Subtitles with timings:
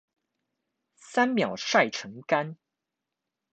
[0.95, 2.57] 三秒曬成乾